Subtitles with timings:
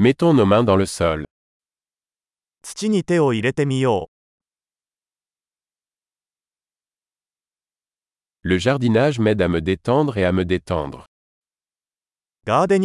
[0.00, 1.24] Mettons nos mains dans le sol.
[8.42, 11.04] Le jardinage m'aide à me détendre et à me détendre.
[12.44, 12.76] Planter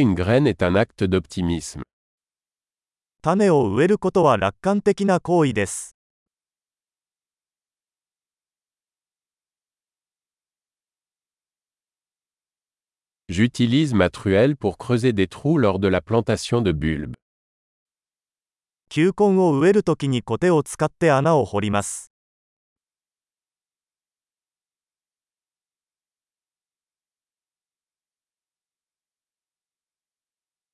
[0.00, 1.82] une graine est un acte d'optimisme.
[3.24, 5.94] 種を植えることは楽観的な行為です。
[13.30, 17.14] J'utilise ma truelle pour creuser des trous lors de la plantation de bulbes.
[18.90, 22.11] 球根を植えるときにコテを使って穴を掘ります。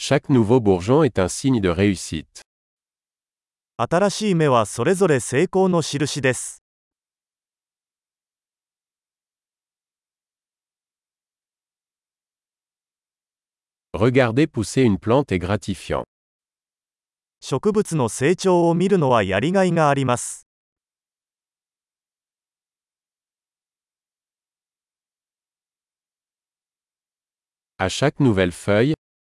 [0.00, 2.42] Chaque nouveau bourgeon est un signe de réussite.
[3.82, 4.30] Regardez
[14.46, 16.04] pousser une plante est gratifiant.
[27.80, 28.94] À chaque nouvelle feuille,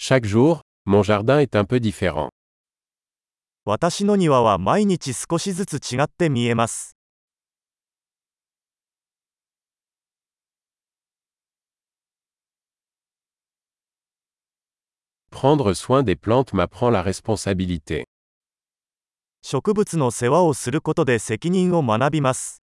[0.00, 2.30] Chaque jour, mon jardin est un peu différent.
[3.64, 6.92] 私の庭は毎日少しずつ違って見えます。
[15.30, 18.04] Prendre soin des plantes m'apprend la responsabilité.
[19.42, 22.62] 植物の世話をすることで責任を学びます。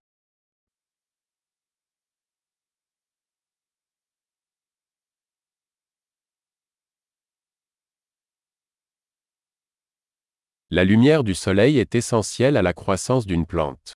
[10.73, 13.91] La lumière du soleil est essentielle à la croissance d'une plante.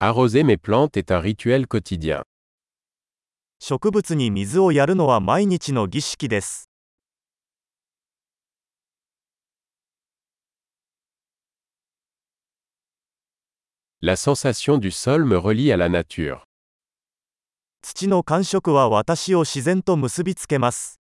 [0.00, 2.24] Arroser mes plantes est un rituel quotidien.
[3.62, 6.69] 植物に水をやるのは毎日の儀式です。
[14.02, 16.38] La sensation du sol me relie à la nature.
[17.82, 20.98] 土の感触は私を自然と結びつけます。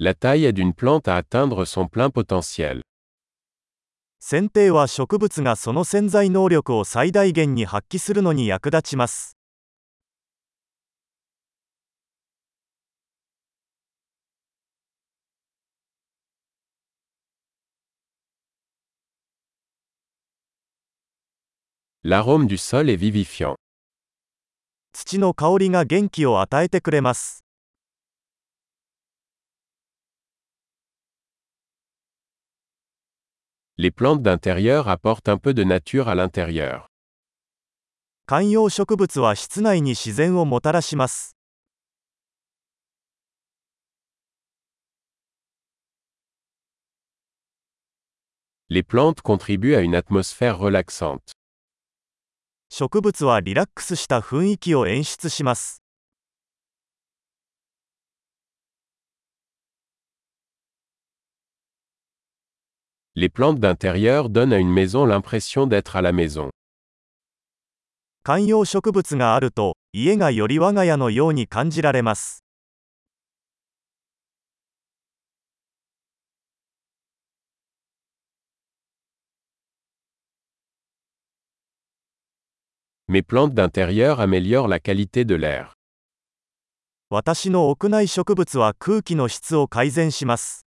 [0.00, 2.82] La taille d'une plante à atteindre son plein potentiel.
[4.20, 9.35] 剪定は植物がその潜在能力を最大限に発揮するのに役立ちます。
[22.08, 23.56] L'arôme du sol est vivifiant.
[33.76, 36.86] Les plantes d'intérieur apportent un peu de nature à l'intérieur.
[48.68, 51.32] Les plantes contribuent à une atmosphère relaxante.
[52.68, 55.82] 植物はリラックスした雰囲気を演出します
[63.14, 66.50] Les plantes d'intérieur donnent à une maison l'impression d'être à la maison.
[68.22, 72.45] 観葉植物があると、家がより我が家のように感じられます。
[83.08, 85.74] Mes plantes d'intérieur améliorent la qualité de l'air.
[87.08, 90.66] 私の屋内植物は空気の質を改善します。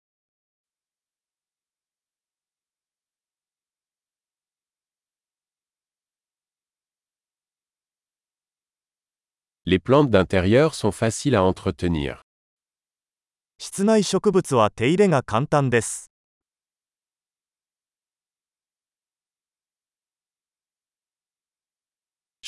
[9.65, 12.21] Les plantes d'intérieur sont faciles à entretenir.
[13.59, 16.09] 室内植物は手入れが簡単です。